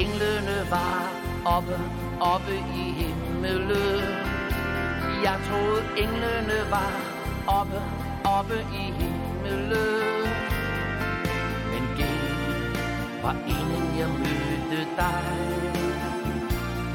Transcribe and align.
Englene 0.00 0.70
var 0.70 1.08
oppe, 1.56 1.76
oppe 2.20 2.54
i 2.82 2.84
himmelen. 2.98 4.02
Jeg 5.24 5.36
troede 5.46 5.82
englene 6.02 6.58
var 6.70 6.92
oppe, 7.58 7.80
oppe 8.24 8.58
i 8.82 8.84
himmelen. 8.98 10.24
Men 11.70 11.82
det 11.98 12.18
var 13.22 13.36
inden 13.48 13.98
jeg 13.98 14.08
mødte 14.08 14.80
dig. 14.96 15.24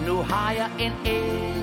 Nu 0.07 0.15
har 0.29 0.51
jeg 0.51 0.69
en 0.79 0.93
engel 1.05 1.54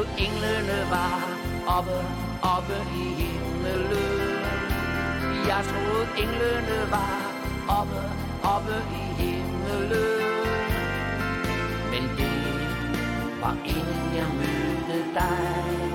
mod 0.00 0.08
englene 0.18 0.90
var 0.90 1.20
oppe, 1.76 1.98
oppe 2.56 2.76
i 3.02 3.04
himmelen. 3.20 4.44
Jeg 5.48 5.62
troede 5.70 6.06
englene 6.22 6.78
var 6.90 7.20
oppe, 7.78 8.00
oppe 8.54 8.76
i 9.00 9.04
himmelen. 9.22 10.72
Men 11.90 12.02
det 12.18 12.40
var 13.40 13.56
inden 13.64 14.02
jeg 14.16 14.30
mødte 14.40 14.98
dig. 15.14 15.90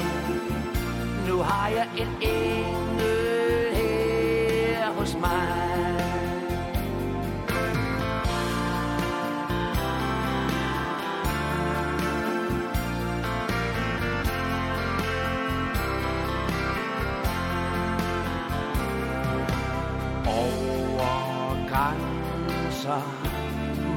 Nu 1.27 1.37
har 1.37 1.67
jeg 1.69 1.87
en 1.97 2.11
engel 2.21 3.75
her 3.75 4.91
hos 4.97 5.17
mig. 5.21 5.64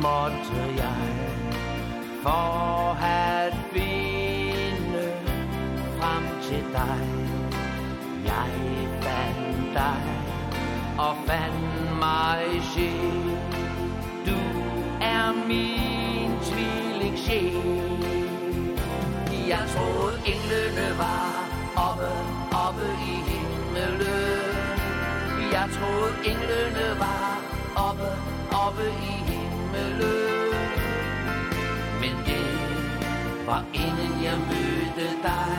Måtte 0.03 0.61
jeg 0.77 1.09
for 2.23 2.95
at 3.03 3.55
finde 3.73 5.05
frem 5.99 6.25
til 6.43 6.65
dig. 6.73 7.01
Jeg 8.25 8.51
fandt 9.03 9.75
dig 9.75 10.03
og 10.99 11.17
fandt 11.27 11.99
mig 11.99 12.43
sjæl. 12.75 13.39
Du 14.27 14.39
er 15.01 15.47
min 15.47 16.31
tvilling 16.43 17.19
sjæl. 17.19 17.99
Jeg 19.49 19.65
troede 19.75 20.17
englene 20.27 20.99
var 20.99 21.49
oppe, 21.89 22.11
oppe 22.67 22.87
i 23.13 23.15
himmelen. 23.31 24.59
Jeg 25.53 25.69
troede 25.77 26.15
englene 26.25 26.87
var 26.99 27.41
oppe, 27.89 28.09
oppe 28.67 28.83
i 28.83 29.07
himlen. 29.07 29.28
Var 33.49 33.65
inden 33.75 34.23
jeg 34.25 34.39
mødte 34.51 35.09
dig. 35.23 35.59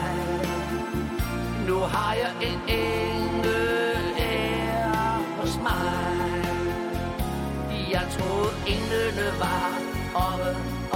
Nu 1.68 1.78
har 1.78 2.12
jeg 2.22 2.32
en 2.48 2.60
engel 2.68 4.14
her 4.16 5.22
hos 5.40 5.54
mig. 5.66 6.42
Jeg 7.90 8.04
troede 8.14 8.52
englene 8.74 9.26
var 9.38 9.70
oppe, 10.14 10.50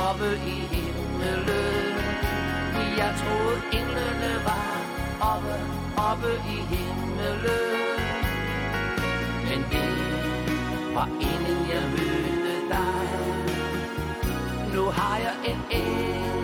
oppe 0.09 0.31
i 0.55 0.57
himmelen. 0.73 1.95
Jeg 3.01 3.11
troede 3.21 3.59
englene 3.79 4.33
var 4.49 4.75
oppe, 5.33 5.57
oppe 6.11 6.33
i 6.55 6.59
himmelen. 6.73 7.99
Men 9.49 9.61
det 9.73 9.95
var 10.95 11.09
inden 11.29 11.61
jeg 11.73 11.85
mødte 11.95 12.55
dig. 12.75 13.09
Nu 14.75 14.85
har 14.91 15.17
jeg 15.17 15.35
en 15.45 15.61
engel 15.71 16.44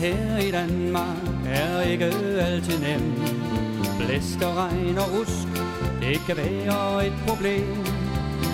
her 0.00 0.38
i 0.38 0.50
Danmark 0.50 1.16
er 1.46 1.80
ikke 1.80 2.04
altid 2.40 2.78
nem. 2.78 3.12
Blæst 3.98 4.42
og 4.42 4.56
regn 4.56 4.98
og 4.98 5.08
rusk, 5.14 5.48
det 6.00 6.20
kan 6.26 6.36
være 6.36 7.06
et 7.06 7.12
problem. 7.26 7.78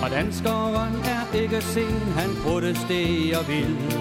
Og 0.03 0.11
danskeren 0.11 0.95
er 1.05 1.37
ikke 1.41 1.61
sen, 1.61 2.01
han 2.17 2.31
protesterer 2.45 3.43
vildt. 3.47 3.93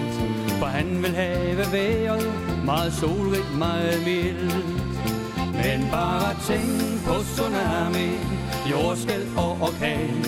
For 0.58 0.66
han 0.66 1.02
vil 1.02 1.14
have 1.14 1.72
vejret 1.72 2.32
meget 2.64 2.92
solrigt, 2.92 3.58
meget 3.58 4.02
mildt. 4.04 4.56
Men 5.36 5.88
bare 5.90 6.34
tænk 6.48 7.04
på 7.06 7.14
tsunami, 7.22 8.10
jordskæld 8.70 9.26
og 9.36 9.50
orkan. 9.60 10.24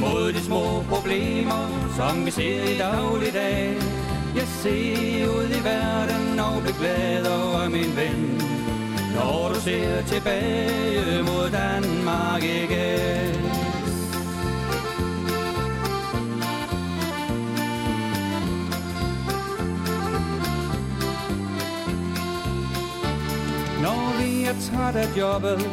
Mod 0.00 0.32
de 0.32 0.40
små 0.40 0.82
problemer, 0.88 1.62
som 1.96 2.26
vi 2.26 2.30
ser 2.30 2.62
i 2.74 2.78
dagligdagen 2.78 3.93
jeg 4.34 4.46
ser 4.62 5.28
ud 5.28 5.48
i 5.60 5.64
verden 5.64 6.38
og 6.38 6.62
bliver 6.62 6.78
glad 6.78 7.26
over 7.26 7.68
min 7.68 7.96
ven. 7.96 8.40
Når 9.14 9.48
du 9.54 9.60
ser 9.60 10.02
tilbage 10.02 11.22
mod 11.22 11.50
Danmark 11.50 12.42
igen. 12.42 13.34
Når 23.82 24.18
vi 24.20 24.44
er 24.44 24.54
træt 24.70 24.96
af 24.96 25.18
jobbet 25.18 25.70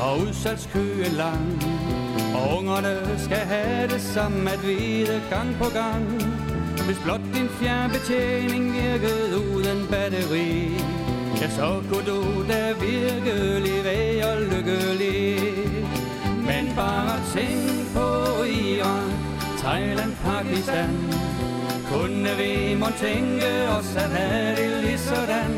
og 0.00 0.20
udsalgskøen 0.20 1.12
lang 1.12 1.62
Og 2.34 2.58
ungerne 2.58 3.18
skal 3.18 3.36
have 3.36 3.88
det 3.88 4.00
samme 4.00 4.50
at 4.50 4.62
vide 4.66 5.22
gang 5.30 5.56
på 5.58 5.68
gang 5.74 6.04
Hvis 6.86 6.98
blot 7.04 7.20
fjernbetjening 7.60 8.72
virkede 8.72 9.36
uden 9.54 9.86
batteri. 9.90 10.50
Ja, 11.40 11.48
så 11.50 11.82
kunne 11.90 12.06
du 12.06 12.20
da 12.48 12.72
virkelig 12.72 13.84
være 13.84 14.44
lykkelig. 14.44 15.40
Men 16.48 16.72
bare 16.76 17.20
tænk 17.34 17.94
på 17.94 18.08
Iran, 18.44 19.10
Thailand, 19.58 20.12
Pakistan. 20.24 20.90
Kunne 21.92 22.28
vi 22.38 22.74
må 22.74 22.86
tænke 23.00 23.50
os 23.78 23.96
at 23.96 24.10
have 24.10 24.56
det 24.56 24.84
lige 24.84 24.98
sådan. 24.98 25.52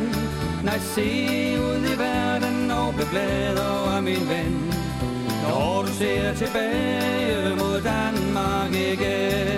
Nej, 0.64 0.78
se 0.78 1.08
ud 1.68 1.82
i 1.94 1.98
verden 1.98 2.70
og 2.70 2.94
bliv 2.94 3.06
glad 3.10 3.58
over 3.58 4.00
min 4.00 4.28
ven. 4.28 4.74
Når 5.42 5.82
du 5.82 5.92
ser 5.92 6.34
tilbage 6.34 7.56
mod 7.56 7.80
Danmark 7.80 8.70
igen. 8.70 9.57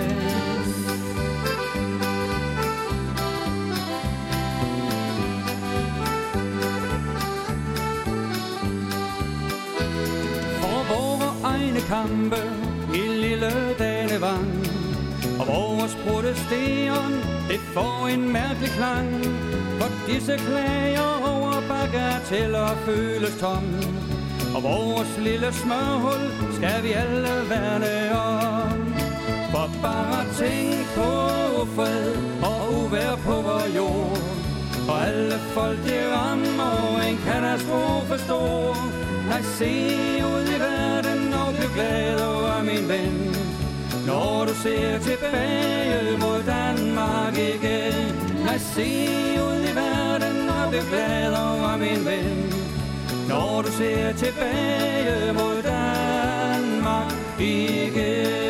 Kampe 12.11 12.41
i 12.93 13.01
lille 13.23 13.51
Danevang. 13.79 14.51
Og 15.39 15.47
vores 15.47 15.97
protesteren, 16.05 17.13
det 17.49 17.59
får 17.73 18.07
en 18.07 18.33
mærkelig 18.33 18.69
klang. 18.69 19.09
For 19.79 19.89
disse 20.07 20.35
klager 20.37 21.11
over 21.33 21.53
bagateller 21.69 22.67
føles 22.85 23.35
tom. 23.39 23.65
Og 24.55 24.63
vores 24.63 25.17
lille 25.27 25.53
smørhul 25.53 26.23
skal 26.57 26.83
vi 26.83 26.91
alle 26.91 27.35
værne 27.49 27.95
om. 28.15 28.79
For 29.51 29.69
bare 29.81 30.23
tænk 30.39 30.85
på 30.95 31.11
fred 31.75 32.13
og 32.49 32.59
uvær 32.79 33.15
på 33.25 33.35
vores 33.47 33.75
jord. 33.75 34.17
Og 34.89 35.07
alle 35.07 35.37
folk, 35.55 35.79
de 35.87 35.97
rammer 36.15 37.01
en 37.09 37.17
katastrofe 37.27 38.17
stor. 38.25 38.77
Nej, 39.29 39.41
se 39.41 39.71
ud 40.33 40.47
i 40.55 40.59
verden 40.59 41.10
du 41.61 41.67
glad 41.73 42.21
over 42.21 42.63
min 42.63 42.89
ven. 42.89 43.35
Når 44.07 44.45
du 44.45 44.53
ser 44.53 44.99
tilbage 44.99 46.17
mod 46.17 46.43
Danmark 46.43 47.33
igen. 47.37 48.15
Nej, 48.45 48.57
se 48.57 48.89
ud 49.47 49.61
i 49.71 49.75
verden 49.75 50.49
og 50.49 50.69
bliv 50.69 50.81
glad 50.89 51.33
over 51.33 51.77
min 51.77 52.05
ven. 52.05 52.53
Når 53.29 53.61
du 53.61 53.71
ser 53.71 54.13
tilbage 54.13 55.33
mod 55.33 55.63
Danmark 55.63 57.11
igen. 57.39 58.41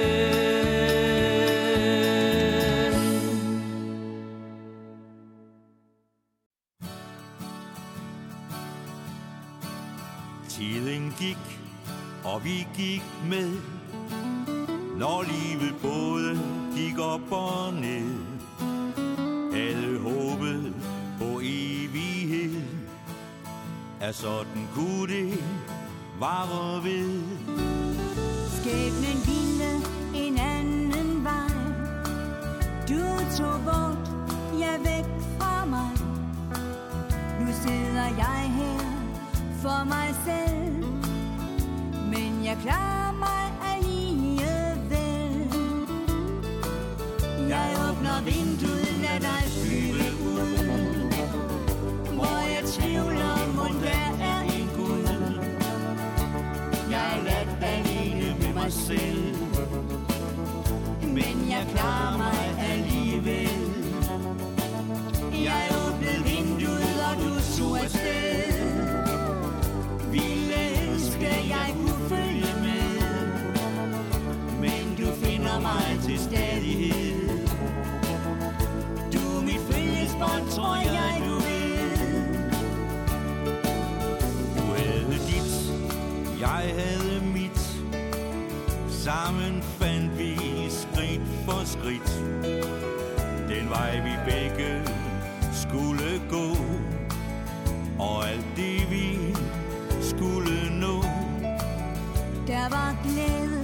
Tiden 10.50 11.13
gik, 11.19 11.38
og 12.24 12.44
vi 12.44 12.68
gik 12.76 13.04
med, 13.30 13.52
når 14.98 15.24
livet 15.24 15.76
både 15.82 16.40
gik 16.76 17.00
op 17.00 17.32
og 17.32 17.74
ned. 17.74 18.16
Alle 19.54 20.00
håbede 20.00 20.74
på 21.20 21.40
evighed, 21.44 22.62
at 24.02 24.16
sådan 24.16 24.68
kunne 24.74 25.08
det 25.08 25.44
vare 26.20 26.84
ved. 26.84 27.22
Skæbnen 28.50 29.18
ville 29.26 29.72
en 30.26 30.38
anden 30.38 31.24
vej. 31.24 31.52
Du 32.90 33.02
tog 33.38 33.60
bort, 33.66 34.12
jeg 34.60 34.80
væk 34.84 35.06
fra 35.40 35.66
mig. 35.66 35.92
Nu 37.40 37.48
sidder 37.64 38.08
jeg 38.18 38.52
her 38.58 38.80
for 39.62 39.84
mig 39.84 40.16
selv 40.26 40.81
jeg 42.51 42.59
klarer 42.59 43.12
mig 43.12 43.44
alligevel. 43.74 45.51
Jeg 47.50 47.68
åbner 47.89 48.21
vinduet, 48.25 48.81
Sammen 89.03 89.63
fandt 89.63 90.18
vi 90.18 90.36
skridt 90.69 91.21
for 91.45 91.65
skridt. 91.65 92.21
Den 93.50 93.69
vej 93.69 94.01
vi 94.03 94.31
begge 94.31 94.81
skulle 95.53 96.21
gå. 96.30 96.56
Og 98.00 98.30
alt 98.30 98.45
det 98.56 98.92
vi 98.92 99.36
skulle 100.01 100.80
nå. 100.80 101.01
Der 102.48 102.69
var 102.69 103.03
glæde, 103.03 103.61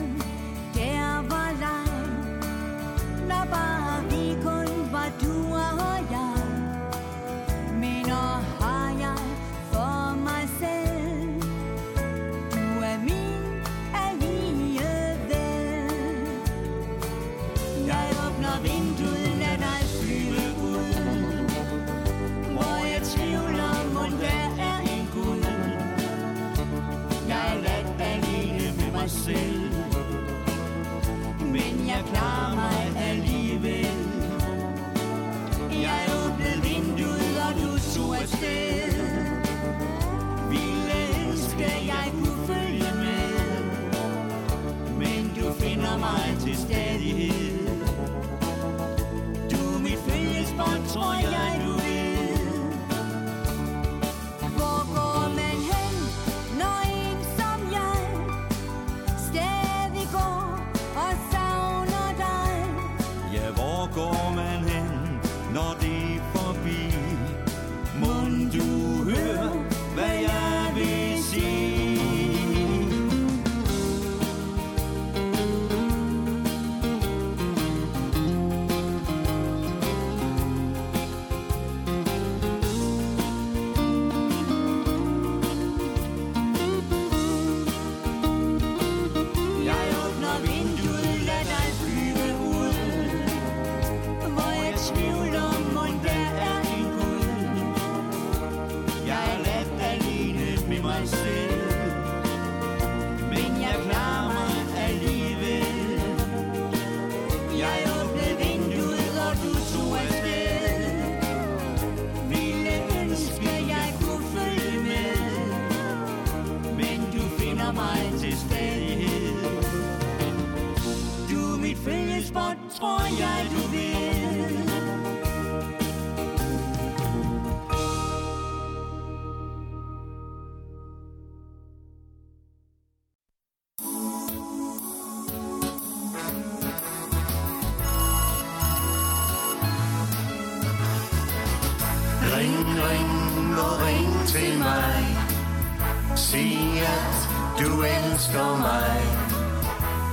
Sig 146.18 146.82
at 146.82 147.30
du 147.60 147.82
elsker 147.82 148.58
mig. 148.58 149.02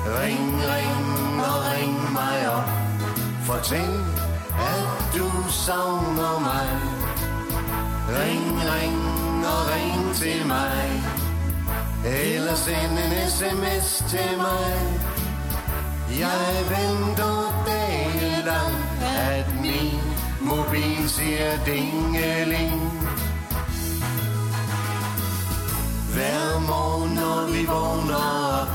Ring, 0.06 0.54
ring 0.72 1.40
og 1.50 1.58
ring 1.72 2.12
mig 2.12 2.50
op. 2.56 2.68
Fortæl, 3.42 3.94
at 4.74 5.16
du 5.16 5.28
savner 5.48 6.38
mig. 6.40 6.68
Ring, 8.08 8.46
ring 8.72 9.46
og 9.46 9.60
ring 9.74 10.14
til 10.14 10.46
mig. 10.46 11.02
Eller 12.04 12.54
send 12.54 12.98
en 13.04 13.30
sms 13.30 14.04
til 14.10 14.36
mig. 14.36 14.74
Jeg 16.20 16.46
venter 16.68 17.64
dagen 17.66 18.44
lang 18.44 18.76
At 19.02 19.46
min 19.62 20.00
mobil 20.40 21.08
siger 21.08 21.64
dingeling 21.66 23.04
hver 26.14 26.60
morgen, 26.60 27.14
når 27.14 27.46
vi 27.52 27.66
vågner 27.66 28.24
op 28.60 28.68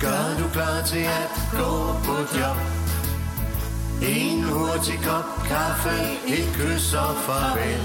Gør 0.00 0.24
du 0.40 0.48
klar 0.52 0.82
til 0.86 1.04
at 1.22 1.32
gå 1.52 1.72
på 2.04 2.16
job. 2.38 2.58
En 4.02 4.42
hurtig 4.42 4.98
kop 5.04 5.28
kaffe, 5.48 5.96
et 6.26 6.48
kys 6.56 6.94
og 6.94 7.16
farvel. 7.26 7.84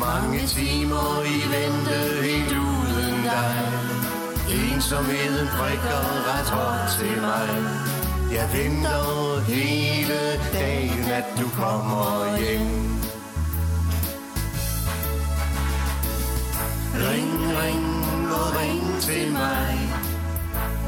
Mange 0.00 0.40
timer 0.46 1.10
i 1.34 1.38
vente 1.54 1.98
helt 2.22 2.52
uden 2.52 3.22
dig. 3.22 3.56
Ensomheden 4.50 5.48
prikker 5.58 6.02
ret 6.28 6.50
hårdt 6.56 6.90
til 6.98 7.22
mig. 7.22 7.48
Jeg 8.32 8.46
venter 8.52 9.40
hele 9.40 10.20
dagen, 10.52 11.04
at 11.18 11.24
du 11.40 11.48
kommer 11.48 12.38
hjem. 12.38 12.87
Ring, 16.98 17.32
ring 17.62 18.32
og 18.32 18.46
ring 18.60 19.00
til 19.00 19.32
mig. 19.32 19.74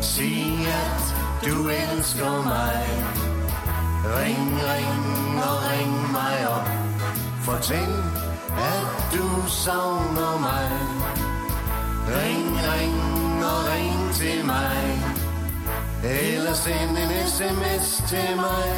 Sig, 0.00 0.66
at 0.66 1.04
du 1.44 1.68
elsker 1.68 2.42
mig. 2.42 2.82
Ring, 4.18 4.50
ring 4.70 5.42
og 5.48 5.56
ring 5.70 6.12
mig 6.12 6.48
op. 6.48 6.68
Fortæl, 7.40 7.94
at 8.74 8.88
du 9.14 9.48
savner 9.48 10.38
mig. 10.40 10.70
Ring, 12.16 12.48
ring 12.72 13.44
og 13.44 13.60
ring 13.72 14.14
til 14.14 14.46
mig. 14.46 15.02
Eller 16.04 16.54
send 16.54 16.98
en 17.02 17.28
sms 17.28 18.08
til 18.08 18.36
mig. 18.36 18.70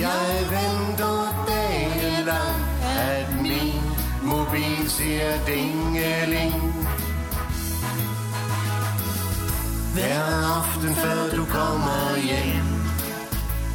Jeg 0.00 0.46
venter 0.50 1.44
dagen 1.48 2.24
lang 2.26 2.62
At 2.98 3.42
min 3.42 3.81
mobil 4.24 4.90
siger 4.90 5.44
dingeling. 5.46 6.54
Hver 9.94 10.24
aften 10.58 10.94
før 10.94 11.36
du 11.36 11.44
kommer 11.44 12.16
hjem 12.16 12.82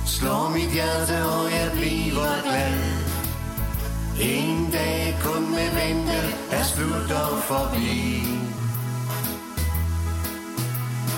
Slår 0.06 0.50
mit 0.50 0.72
hjerte 0.72 1.18
og 1.26 1.52
jeg 1.52 1.72
bliver 1.72 2.42
glad. 2.48 2.80
En 4.20 4.72
dag 4.72 5.18
kun 5.24 5.44
med 5.52 5.70
vente 5.80 6.20
er 6.52 6.64
slut 6.64 7.12
og 7.12 7.38
forbi. 7.44 8.24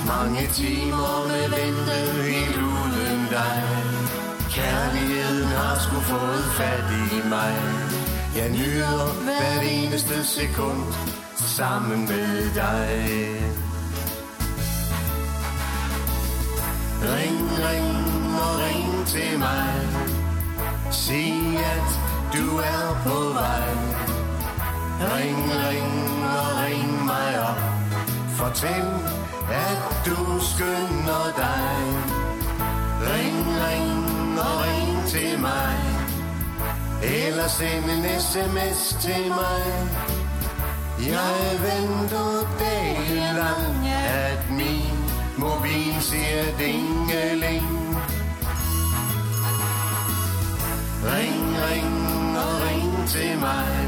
Mange 0.08 0.48
timer 0.54 1.28
med 1.32 1.46
vente 1.58 1.98
helt 2.30 2.58
uden 2.58 3.22
dig. 3.30 3.64
Kærligheden 4.52 5.48
har 5.48 5.76
sgu 5.80 6.00
fået 6.00 6.46
fat 6.58 6.88
i 7.12 7.30
mig. 7.30 7.89
Jeg 8.36 8.50
nyder 8.50 9.24
hvert 9.24 9.64
eneste 9.72 10.26
sekund 10.26 10.84
sammen 11.36 12.00
med 12.00 12.54
dig. 12.56 12.90
Ring, 17.04 17.40
ring 17.68 17.96
og 18.42 18.60
ring 18.66 19.08
til 19.08 19.40
mig. 19.40 19.74
Sig, 20.92 21.58
at 21.58 21.90
du 22.34 22.58
er 22.58 23.02
på 23.04 23.34
vej. 23.34 23.70
Ring, 25.02 25.38
ring 25.68 26.26
og 26.38 26.64
ring 26.64 27.06
mig 27.06 27.50
op. 27.50 27.62
Fortæl, 28.38 28.88
at 29.52 30.06
du 30.06 30.40
skynder 30.40 31.26
dig. 31.38 31.80
Ring, 33.02 33.38
ring 33.66 34.40
og 34.40 34.64
ring 34.64 35.08
til 35.08 35.40
mig. 35.40 35.99
Eller 37.04 37.48
send 37.48 37.86
en 37.86 38.20
sms 38.20 38.98
til 39.02 39.28
mig. 39.30 39.64
Jeg 41.00 41.60
venter 41.62 42.58
dagen 42.60 43.36
lang, 43.36 43.88
at 43.88 44.52
min 44.52 44.98
mobil 45.38 45.96
siger 46.02 46.44
dingeling 46.60 47.66
Ring, 51.04 51.56
ring 51.70 52.38
og 52.38 52.62
ring 52.68 53.08
til 53.08 53.40
mig. 53.40 53.79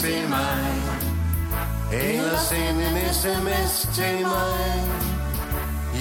Til 0.00 0.28
mig. 0.28 0.82
Eller 1.92 2.38
send 2.48 2.78
en 2.88 3.14
sms 3.14 3.88
til 3.94 4.20
mig. 4.22 4.70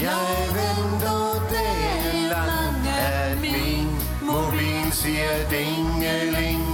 Jeg 0.01 0.38
venter 0.60 1.48
dagen 1.51 2.29
lang 2.29 2.88
At 2.88 3.41
min 3.41 3.88
mobil 4.22 4.91
siger 4.91 5.50
dingeling 5.50 6.69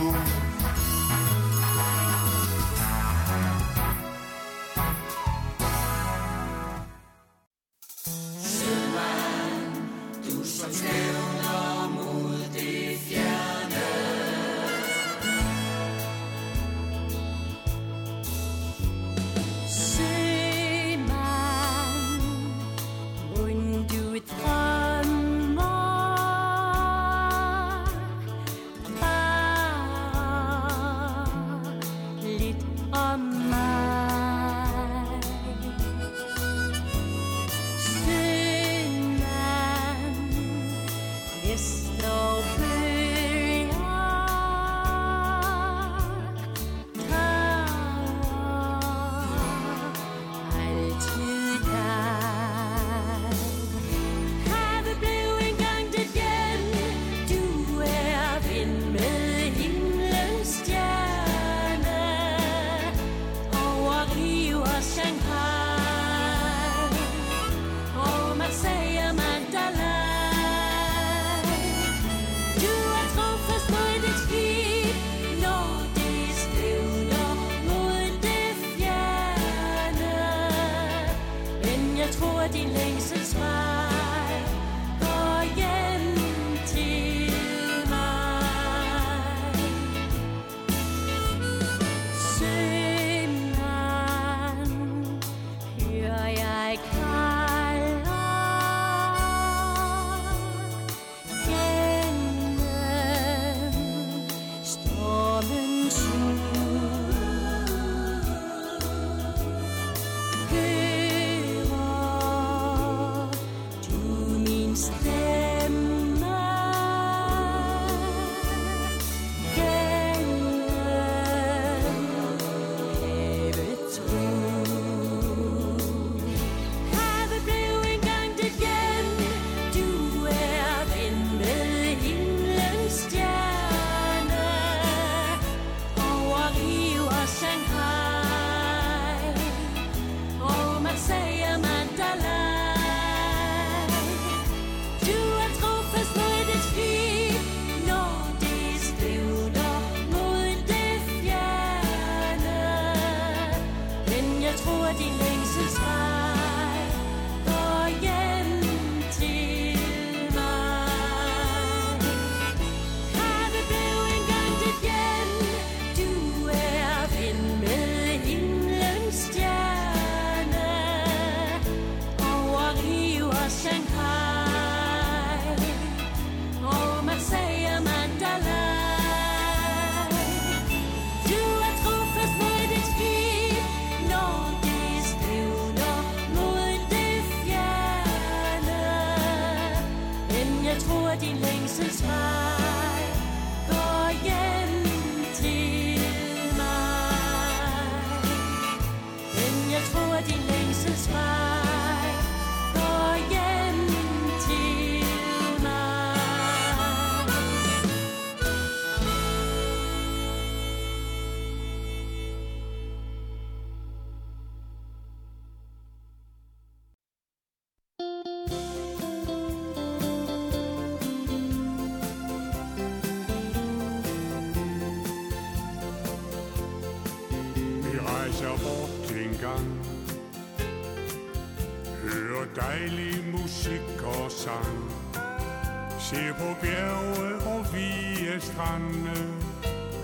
Se 236.09 236.33
på 236.39 236.55
bjerge 236.61 237.35
og 237.45 237.65
vige 237.73 238.41
strande 238.41 239.17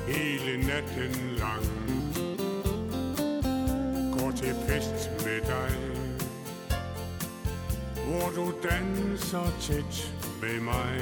Hele 0.07 0.67
natten 0.67 1.35
lang. 1.37 1.65
Gå 4.13 4.31
til 4.31 4.55
fest 4.67 5.09
med 5.25 5.41
dig 5.41 5.71
Hvor 8.05 8.29
du 8.35 8.53
danser 8.69 9.51
tæt 9.59 10.13
med 10.41 10.59
mig. 10.59 11.01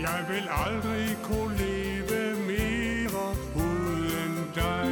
Jeg 0.00 0.24
vil 0.28 0.48
aldrig 0.66 1.18
kunne 1.22 1.56
leve 1.58 2.36
mere 2.36 3.36
uden 3.56 4.50
dig. 4.54 4.90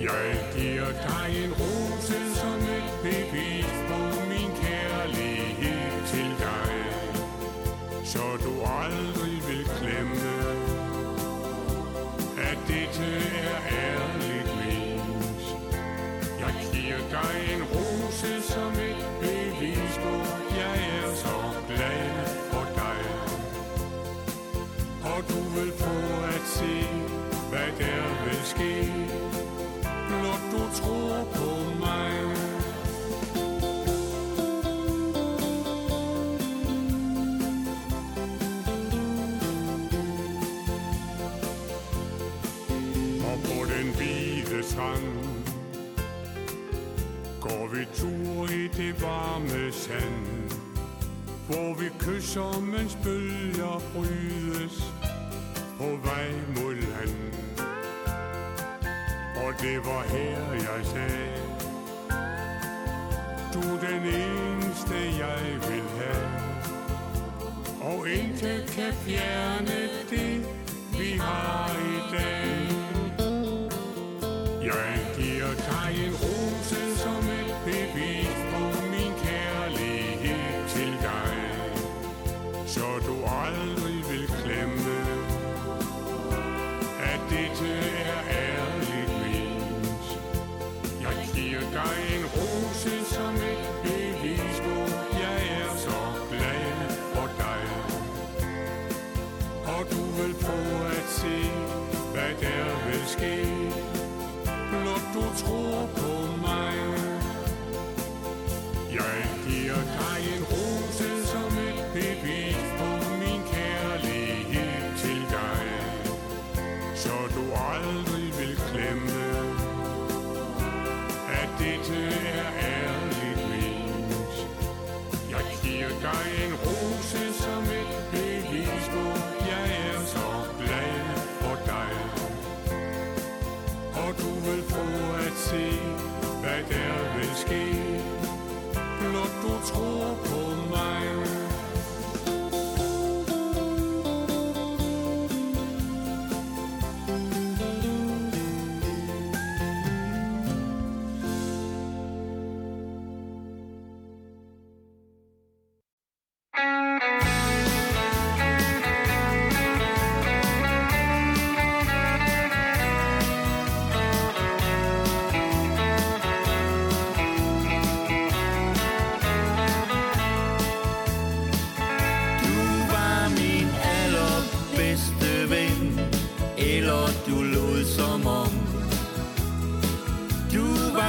Jeg 0.00 0.54
giver 0.56 0.86
dig 0.86 1.44
en 1.44 1.52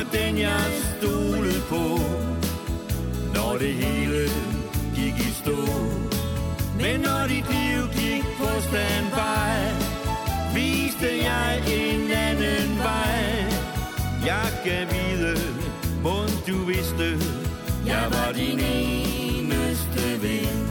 var 0.01 0.19
den 0.19 0.37
jeg 0.37 0.65
stolede 0.97 1.61
på 1.69 1.99
Når 3.33 3.57
det 3.59 3.73
hele 3.73 4.29
gik 4.95 5.15
i 5.27 5.31
stå. 5.31 5.57
Men 6.77 6.99
når 6.99 7.27
dit 7.27 7.45
liv 7.49 7.81
gik 7.93 8.23
på 8.37 8.49
standby 8.61 9.51
Viste 10.55 11.07
jeg 11.23 11.61
en 11.67 12.11
anden 12.11 12.77
vej. 12.77 13.45
Jeg 14.25 14.49
kan 14.65 14.87
vide, 14.91 15.37
må 16.03 16.17
du 16.47 16.65
vidste 16.65 17.19
Jeg 17.85 18.05
var 18.11 18.31
din 18.31 18.59
eneste 18.59 20.21
ven. 20.21 20.70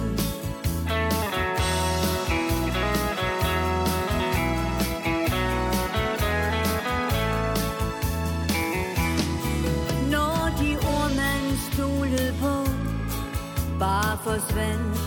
Forsvandt 14.25 14.99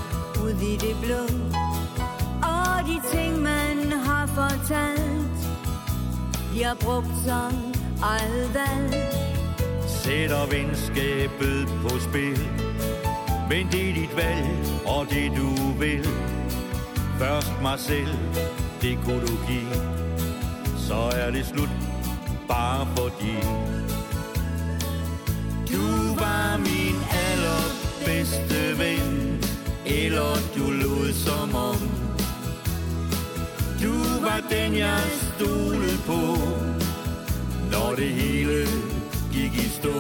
ud 0.44 0.62
i 0.62 0.76
det 0.78 0.96
blå. 1.04 1.24
Og 2.44 2.76
de 2.88 3.18
ting, 3.18 3.42
man 3.42 3.92
har 3.92 4.26
fortalt, 4.26 5.40
bliver 6.52 6.74
brugt 6.74 7.16
som 7.26 7.54
aldrig. 8.04 8.54
valg. 8.54 9.24
Sætter 10.04 10.46
venskabet 10.46 11.68
på 11.82 12.00
spil 12.00 12.40
Men 13.50 13.68
det 13.72 13.90
er 13.90 13.94
dit 13.94 14.16
valg, 14.16 14.48
og 14.86 15.06
det 15.10 15.32
du 15.38 15.50
vil 15.80 16.08
Først 17.20 17.54
mig 17.62 17.80
selv, 17.80 18.18
det 18.82 19.00
kunne 19.06 19.22
du 19.22 19.38
give 19.48 19.74
Så 20.78 20.96
er 20.96 21.32
det 21.32 21.46
slut, 21.46 21.70
bare 22.48 22.88
fordi 22.96 23.36
Du 25.72 26.16
var 26.16 26.58
min 26.58 26.83
bedste 28.06 28.80
ven. 28.80 29.40
Eller 29.86 30.36
du 30.56 30.72
lod 30.72 31.14
som 31.14 31.56
om. 31.56 31.82
Du 33.82 33.94
var 34.22 34.42
den 34.50 34.78
jeg 34.78 35.04
stolede 35.36 35.98
på. 36.06 36.38
Når 37.72 37.96
det 37.96 38.10
hele 38.10 38.68
gik 39.32 39.54
i 39.54 39.70
stå. 39.70 39.94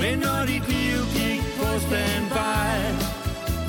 Men 0.00 0.18
når 0.18 0.46
dit 0.46 0.68
liv 0.68 0.98
gik 1.14 1.42
på 1.58 1.78
standby 1.78 3.14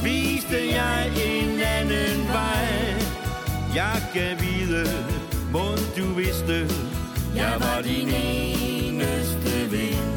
Viste 0.04 0.58
jeg 0.76 1.12
en 1.26 1.60
anden 1.60 2.28
vej. 2.28 2.96
Jeg 3.76 4.02
kan 4.14 4.38
vide, 4.40 4.86
må 5.52 5.66
du 5.98 6.14
vidste 6.14 6.68
Jeg 7.36 7.54
var 7.60 7.82
din 7.82 8.10
eneste 8.10 9.72
ven. 9.72 10.15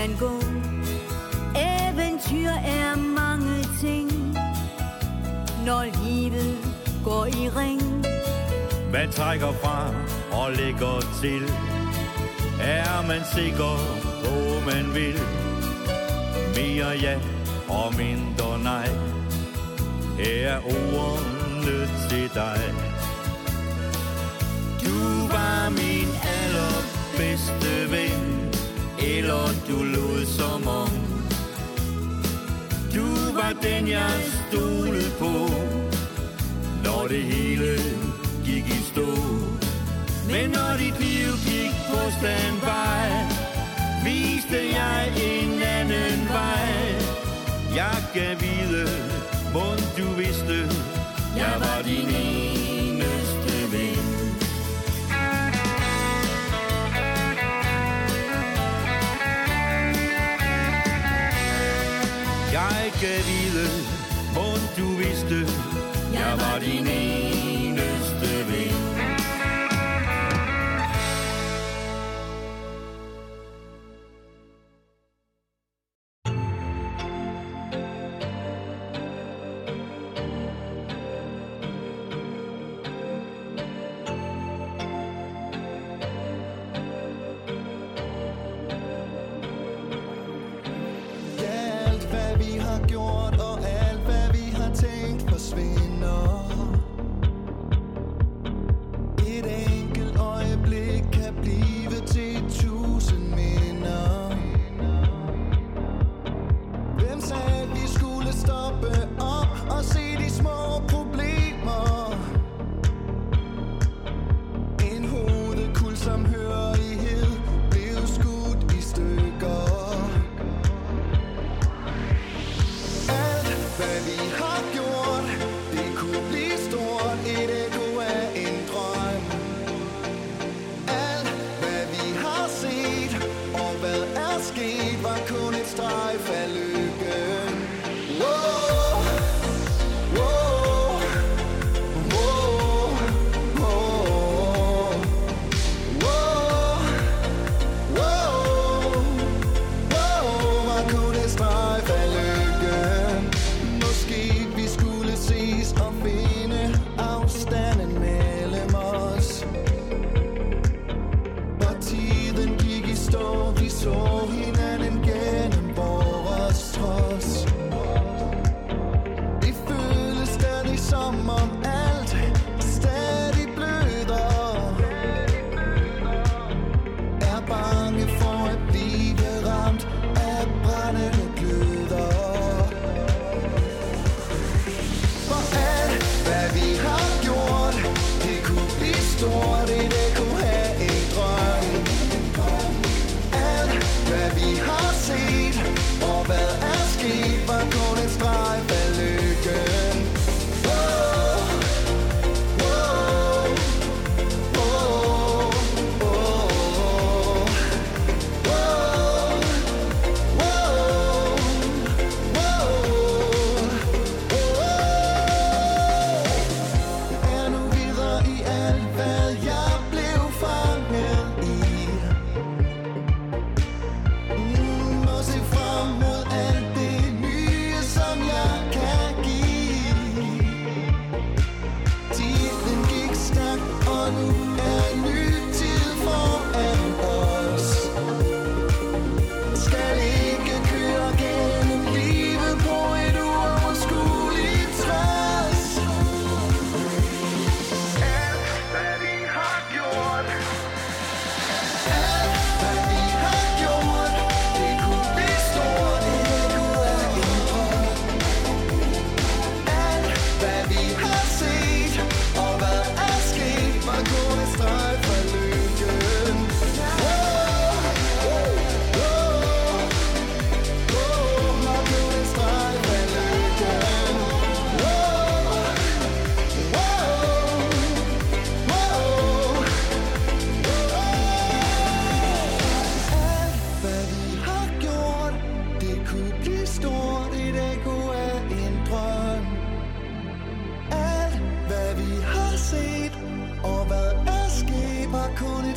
Man 0.00 0.16
gå? 0.18 0.34
Eventyr 1.54 2.50
er 2.64 2.96
mange 2.96 3.56
ting 3.80 4.10
Når 5.66 5.84
livet 6.04 6.56
går 7.04 7.26
i 7.26 7.48
ring. 7.48 7.82
Man 8.92 9.10
trækker 9.10 9.52
fra 9.52 9.94
og 10.32 10.52
lægger 10.52 11.00
til. 11.22 11.42
Er 12.60 13.06
man 13.06 13.20
sikker 13.34 13.76
på, 14.24 14.70
man 14.70 14.94
vil? 14.94 15.18
Mere 16.56 16.88
ja 17.02 17.18
og 17.68 17.94
mindre 17.96 18.58
nej. 18.62 18.88
Her 20.18 20.48
er 20.48 20.60
ordene 21.04 21.88
til 22.08 22.30
dig? 22.34 22.60
Du 24.84 25.28
var 25.28 25.70
min 25.70 26.08
allerbedste 26.38 27.90
ven. 27.90 28.49
Eller 29.00 29.48
du 29.68 29.84
lod 29.84 30.26
som 30.26 30.68
om 30.68 30.90
Du 32.94 33.06
var 33.34 33.52
den 33.62 33.88
jeg 33.88 34.20
stolede 34.48 35.10
på. 35.18 35.50
Når 36.84 37.06
det 37.08 37.22
hele 37.22 37.76
gik 38.44 38.66
i 38.66 38.82
stå. 38.92 39.10
Men 40.26 40.50
når 40.50 40.76
dit 40.78 41.00
liv 41.00 41.32
gik 41.46 41.74
på 41.90 42.10
standby 42.18 43.00
Viste 44.04 44.56
jeg 44.56 45.12
en 45.16 45.62
anden 45.62 46.28
vej. 46.28 46.94
Jeg 47.76 47.96
gav 48.14 48.36
vide, 48.40 48.88
mund 49.54 49.82
du 49.98 50.14
vidste. 50.16 50.79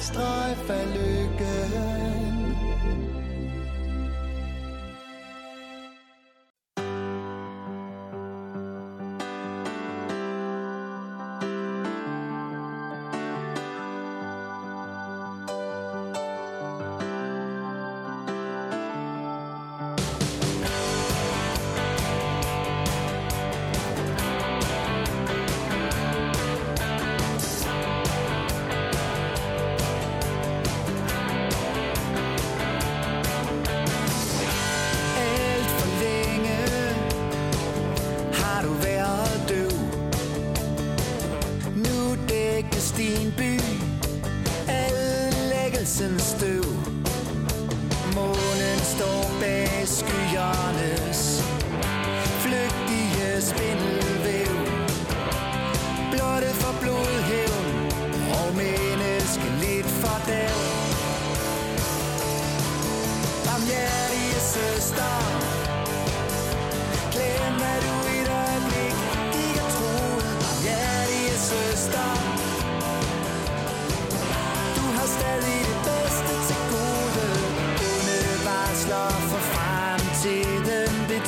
Strejf 0.03 0.69
af 0.69 0.87
løb 0.95 1.22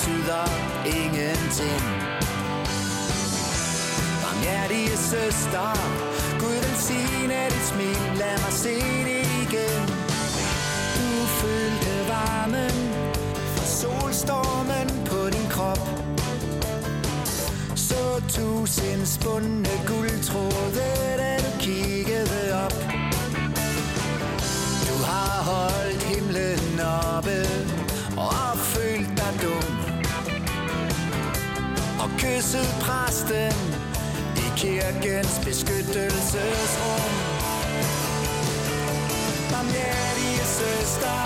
betyder 0.06 0.46
ingenting. 0.86 1.84
Barmhjertige 4.24 4.98
søster 4.98 5.72
Gud 6.40 6.56
velsigne 6.66 7.46
dit 7.50 7.66
smil 7.72 8.18
Lad 8.18 8.38
mig 8.44 8.54
se 8.54 8.76
det 9.10 9.26
igen. 9.44 9.86
Du 10.96 11.26
følte 11.42 11.94
varmen 12.10 12.78
fra 13.56 13.66
solstormen 13.66 14.88
på 15.06 15.30
din 15.30 15.50
krop. 15.50 15.80
Så 17.76 18.22
tusind 18.30 19.06
spundne 19.06 19.70
guldtråde, 19.88 20.88
da 21.18 21.38
du 21.38 21.52
kiggede 21.60 22.05
kysset 32.46 32.76
præsten 32.82 33.58
i 34.38 34.48
kirkens 34.58 35.40
beskyttelsesrum. 35.46 37.12
Barmhjertige 39.52 40.44
søster 40.60 41.18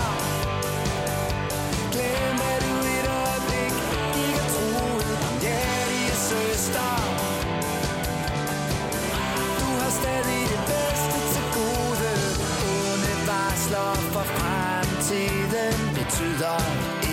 Glem 1.94 2.36
hvad 2.40 2.58
du 2.64 2.74
et 2.96 3.08
øjeblik 3.22 3.76
gik 4.16 4.36
og 4.44 4.48
troede 4.56 5.14
Barmhjertige 5.24 6.16
søster 6.32 6.92
Du 9.60 9.70
har 9.82 9.92
stadig 10.02 10.44
det 10.54 10.62
bedste 10.72 11.18
til 11.34 11.46
gode. 11.58 12.12
Onde 12.92 13.14
varsler 13.32 13.92
for 14.14 14.26
fremtiden 14.36 15.78
betyder 15.98 16.58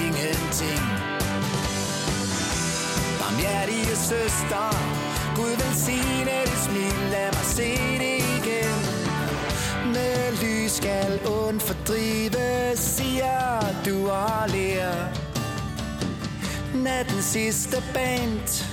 ingenting. 0.03 1.06
Barmhjertige 3.47 3.97
søster 3.97 4.69
Gud 5.37 5.51
velsigne 5.51 6.37
dit 6.45 6.59
smil 6.65 7.11
Lad 7.11 7.27
mig 7.33 7.45
se 7.45 7.71
det 7.99 8.19
igen 8.39 8.81
med 9.93 10.33
lys 10.43 10.73
skal 10.73 11.21
ond 11.27 11.61
fordrive, 11.61 12.77
siger 12.77 13.61
du 13.87 14.11
og 14.11 14.49
lærer 14.49 15.09
Natten 16.75 17.23
sidste 17.23 17.83
band 17.95 18.65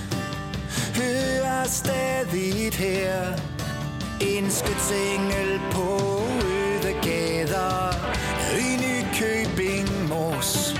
hører 0.96 1.64
stadig 1.64 2.72
her. 2.72 3.38
En 4.20 4.50
skytsengel 4.50 5.60
på 5.72 6.20
øde 6.44 6.94
gader 7.02 7.94
i 8.58 8.76
Nykøbing 8.84 10.08
Mors. 10.08 10.74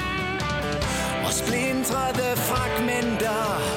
Og 1.26 1.32
splintrede 1.32 2.36
fragmenter 2.36 3.73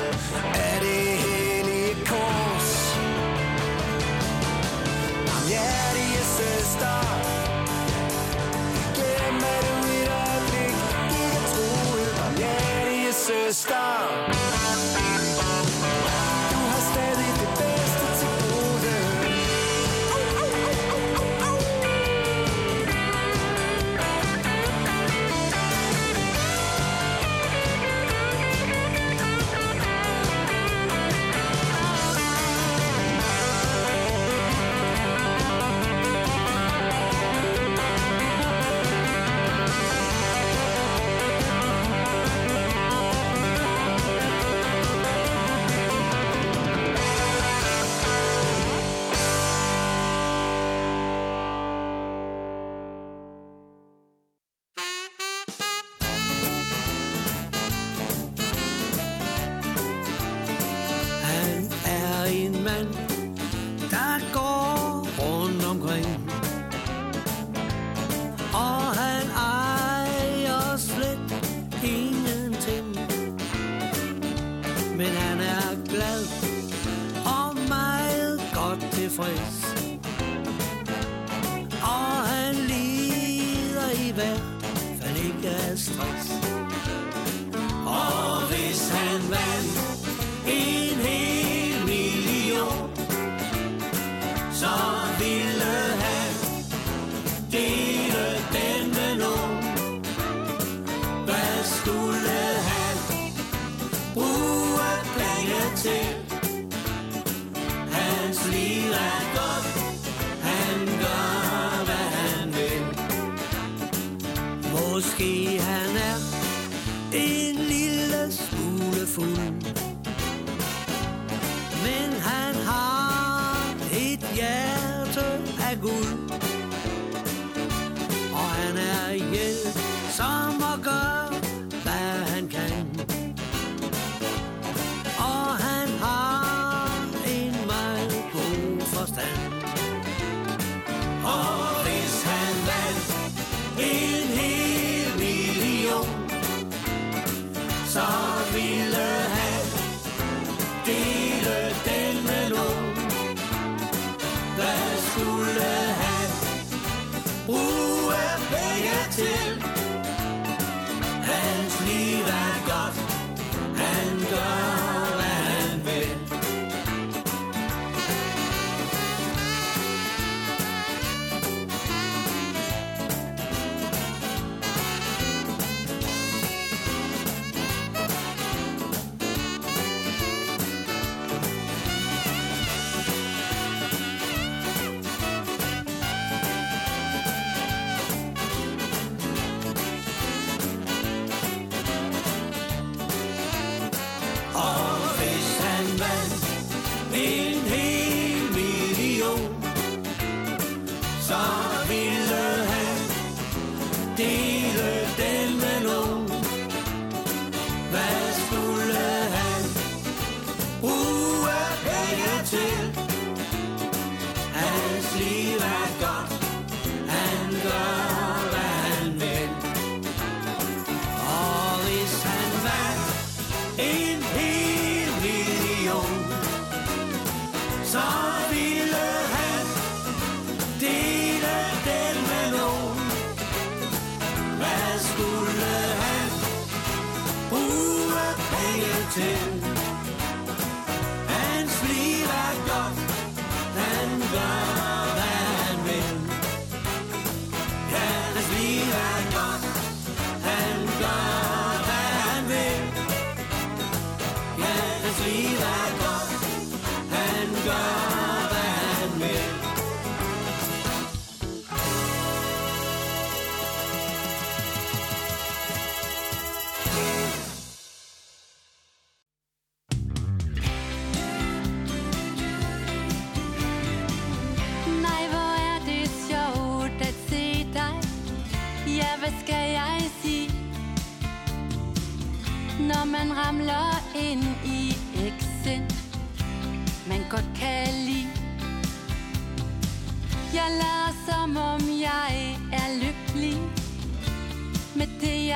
Barmhjertige 13.48 14.37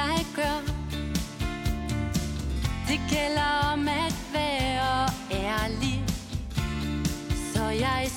jeg 0.07 0.25
gør. 0.35 0.57
Det 2.87 2.99
gælder 3.09 3.71
om 3.73 3.87
at 3.87 4.15
være 4.33 5.09
ærlig 5.31 6.03
Så 7.53 7.63
jeg 7.63 8.07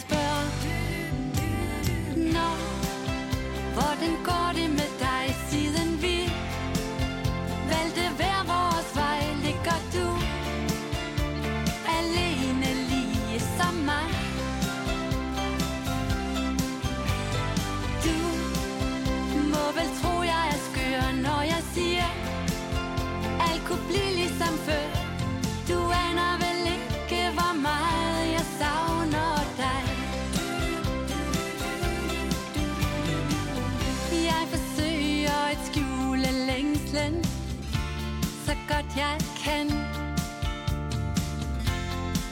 jeg 38.96 39.18
kan. 39.44 39.70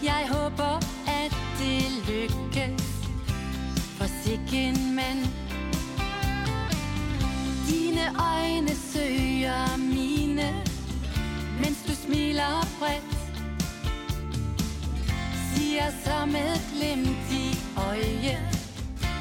Jeg 0.02 0.28
håber, 0.30 0.76
at 1.06 1.32
det 1.58 1.82
lykkes. 2.08 2.82
For 3.98 4.06
sikken 4.24 4.94
mand. 4.94 5.26
Dine 7.68 8.06
øjne 8.32 8.76
søger 8.92 9.76
mine 9.76 10.54
Mens 11.60 11.78
du 11.86 11.94
smiler 11.94 12.66
bredt. 12.78 13.12
Siger 15.54 15.86
som 16.04 16.28
et 16.28 16.62
glimt 16.74 17.32
i 17.32 17.58
øje. 17.76 18.38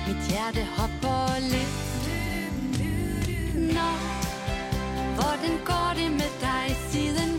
Mit 0.07 0.21
hjerte 0.29 0.67
hopper 0.77 1.39
lidt. 1.39 1.81
Nå, 3.73 3.89
hvordan 5.15 5.57
går 5.65 5.93
det 5.95 6.11
med 6.11 6.31
dig 6.41 6.75
siden 6.89 7.30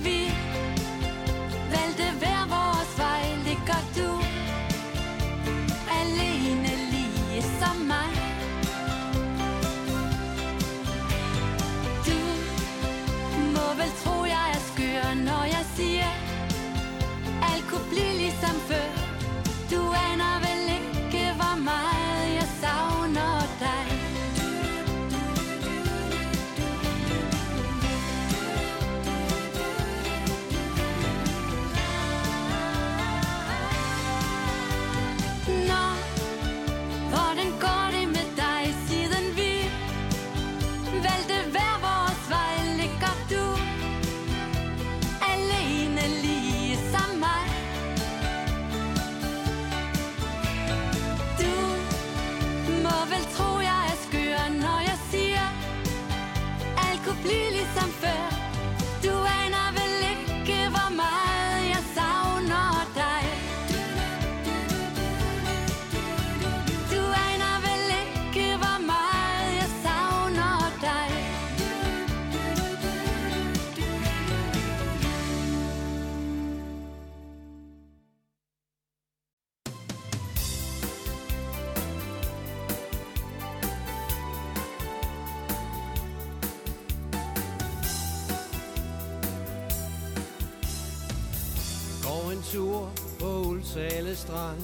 Sale 93.73 94.17
Strand 94.17 94.61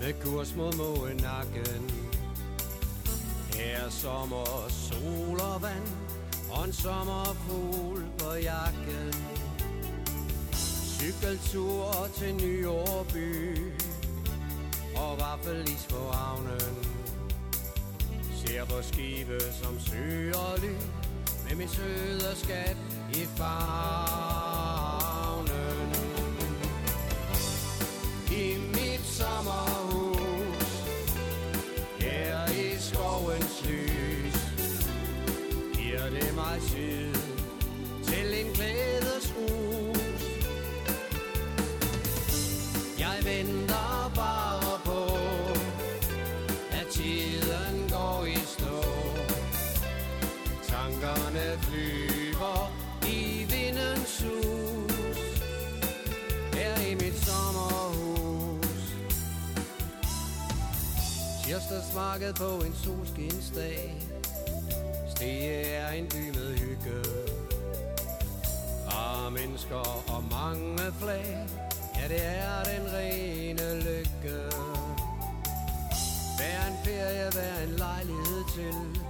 Med 0.00 0.12
kurs 0.24 0.54
mod 0.56 0.72
Måenakken 0.76 1.90
Her 3.54 3.76
er 3.76 3.90
sommer, 3.90 4.68
sol 4.68 5.40
og 5.40 5.62
vand 5.62 5.88
Og 6.50 6.64
en 6.64 6.72
sommerfugl 6.72 8.04
på 8.18 8.34
jakken. 8.42 9.14
Cykeltur 10.98 12.08
til 12.14 12.34
Nyårby 12.34 13.58
Og 14.96 15.18
vaffelis 15.18 15.86
på 15.90 16.10
havnen. 16.12 16.76
Ser 18.34 18.64
på 18.64 18.82
skibe 18.82 19.40
som 19.40 19.80
søger 19.80 20.60
ly 20.62 20.74
Med 21.48 21.56
min 21.56 21.68
søde 21.68 22.36
skat 22.36 22.76
i 23.12 23.24
far 23.36 24.23
venter 43.24 44.12
bare 44.14 44.78
på 44.84 45.16
At 46.72 46.86
tiden 46.90 47.90
går 47.90 48.24
i 48.26 48.38
stå. 48.54 48.84
Tankerne 50.68 51.58
flyver 51.60 52.72
i 53.06 53.46
vindens 53.50 54.08
sus. 54.08 55.30
Her 56.52 56.90
i 56.90 56.94
mit 56.94 57.16
sommerhus. 57.26 58.84
Tirsdagsmarked 61.44 62.34
på 62.34 62.64
en 62.66 62.74
solskinsdag 62.84 63.94
Stege 65.16 65.62
er 65.62 65.92
en 65.92 66.06
by 66.06 66.38
med 66.38 66.58
hygge. 66.58 67.00
Og 68.86 69.32
mennesker 69.32 70.12
og 70.14 70.24
mange 70.30 70.92
flag. 71.00 71.63
Ja, 72.04 72.08
det 72.08 72.26
er 72.26 72.62
den 72.64 72.92
rene 72.94 73.80
lykke. 73.80 74.36
Hver 76.36 76.66
en 76.68 76.76
ferie, 76.84 77.30
hver 77.32 77.58
en 77.66 77.70
lejlighed 77.70 78.44
til 78.54 79.02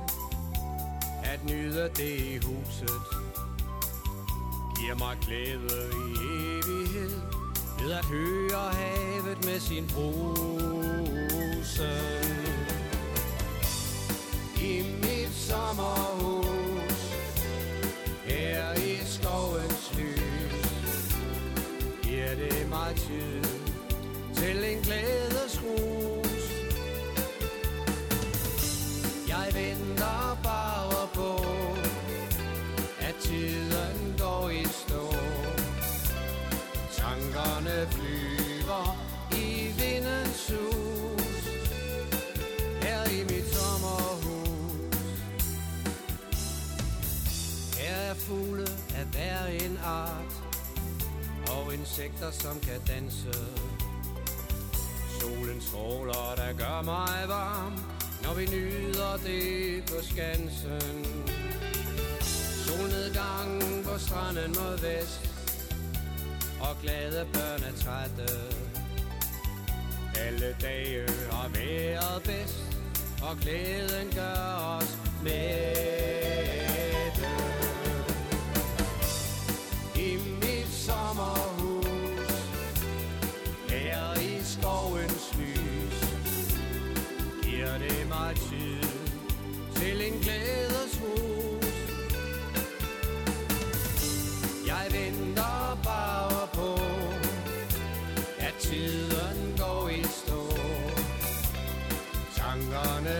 At 1.24 1.44
nyde 1.44 1.90
det 1.96 2.20
i 2.20 2.36
huset. 2.36 3.00
Giver 4.76 4.98
mig 4.98 5.16
glæde 5.20 5.90
i 6.06 6.12
evighed 6.22 7.20
Ved 7.78 7.92
at 7.92 8.04
høre 8.04 8.72
havet 8.72 9.44
med 9.44 9.60
sin 9.60 9.86
brusen 9.86 11.04
I 14.56 14.82
mit 15.02 15.34
sommer 15.34 16.13
mig 22.84 22.96
tid 22.96 23.44
Til 24.34 24.64
en 24.64 24.78
glædesrus. 24.82 26.44
Jeg 29.28 29.46
venter 29.54 30.38
bare 30.42 31.08
på 31.14 31.46
At 33.00 33.14
tiden 33.20 34.14
går 34.18 34.48
i 34.48 34.64
stå. 34.64 35.14
Tankerne 36.92 37.88
flyver 37.90 38.96
i 39.32 39.66
vindens 39.78 40.36
sus 40.36 41.44
Her 42.82 43.10
i 43.10 43.22
mit 43.22 43.46
sommerhus. 43.54 44.98
Her 47.78 47.96
er 47.96 48.14
fugle 48.14 48.68
af 48.96 49.04
hver 49.12 49.46
en 49.46 49.78
art 49.84 50.33
insekter 51.84 52.30
som 52.30 52.60
kan 52.60 52.80
danse. 52.86 53.32
Solen 55.20 55.60
stråler, 55.60 56.34
der 56.36 56.52
gør 56.58 56.82
mig 56.82 57.28
varm 57.28 57.72
Når 58.22 58.34
vi 58.34 58.46
nyder 58.46 59.16
det 59.26 59.84
på 59.90 59.98
skansen. 60.02 60.96
Solnedgangen 62.64 63.84
på 63.84 63.98
stranden 63.98 64.50
mod 64.58 64.78
vest 64.80 65.20
Og 66.60 66.76
glade 66.82 67.26
børn 67.32 67.62
er 67.70 67.76
trætte. 67.84 68.32
Alle 70.26 70.56
dage 70.62 71.08
har 71.30 71.48
været 71.48 72.22
bedst 72.22 72.78
Og 73.22 73.36
glæden 73.36 74.08
gør 74.14 74.78
os 74.78 74.98
med 75.22 76.73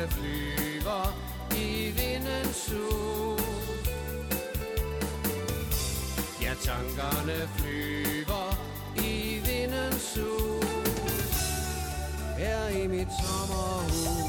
flyver 0.08 1.14
i 1.56 1.92
vindens 1.96 2.56
sus 2.56 3.40
Ja, 6.42 6.54
tankerne 6.64 7.48
flyver 7.56 8.58
i 8.96 9.40
vindens 9.46 10.02
sus 10.02 11.34
Her 12.38 12.68
i 12.68 12.86
mit 12.86 13.08
sommer 13.22 14.23